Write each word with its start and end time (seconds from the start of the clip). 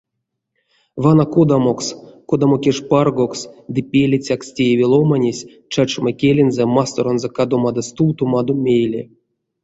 Вана 1.03 1.25
кодамокс, 1.33 1.87
кодамо 2.29 2.57
кежпаргокс 2.63 3.41
ды 3.73 3.79
пелицякс 3.91 4.47
тееви 4.55 4.85
ломанесь 4.91 5.47
чачома 5.73 6.11
келензэ, 6.21 6.63
масторонзо 6.75 7.27
кадомадо-стувтомадо 7.37 8.53
мейле». 8.63 9.03